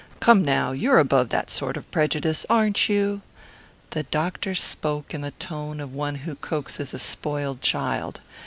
"Come 0.19 0.43
now, 0.43 0.71
you're 0.71 0.97
above 0.97 1.29
that 1.29 1.51
sort 1.51 1.77
of 1.77 1.91
prejudice, 1.91 2.43
aren't 2.49 2.89
you?" 2.89 3.21
The 3.91 4.01
doctor 4.01 4.55
spoke 4.55 5.13
in 5.13 5.21
the 5.21 5.29
tone 5.29 5.79
of 5.79 5.93
one 5.93 6.15
who 6.25 6.33
coaxes 6.33 6.91
a 6.95 6.97
spoiled 6.97 7.61
child. 7.61 8.19